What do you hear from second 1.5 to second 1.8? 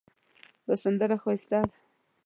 ده